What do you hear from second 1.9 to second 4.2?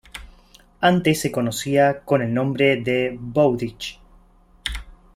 con el nombre de "Bowditch".